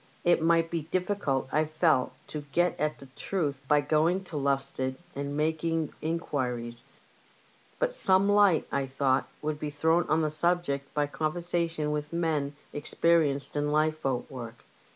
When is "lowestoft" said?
4.35-4.95